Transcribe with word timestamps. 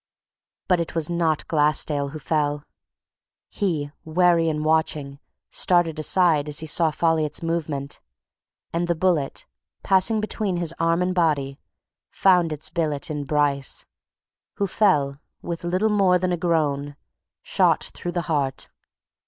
But 0.67 0.79
it 0.79 0.95
was 0.95 1.11
not 1.11 1.47
Glassdale 1.47 2.09
who 2.09 2.17
fell. 2.17 2.63
He, 3.49 3.91
wary 4.03 4.49
and 4.49 4.65
watching, 4.65 5.19
started 5.51 5.99
aside 5.99 6.49
as 6.49 6.57
he 6.57 6.65
saw 6.65 6.89
Folliot's 6.89 7.43
movement, 7.43 8.01
and 8.73 8.87
the 8.87 8.95
bullet, 8.95 9.45
passing 9.83 10.19
between 10.19 10.57
his 10.57 10.73
arm 10.79 11.03
and 11.03 11.13
body, 11.13 11.59
found 12.09 12.51
its 12.51 12.71
billet 12.71 13.11
in 13.11 13.25
Bryce, 13.25 13.85
who 14.55 14.65
fell, 14.65 15.19
with 15.43 15.63
little 15.63 15.89
more 15.91 16.17
than 16.17 16.31
a 16.31 16.35
groan, 16.35 16.95
shot 17.43 17.91
through 17.93 18.13
the 18.13 18.21
heart. 18.21 18.69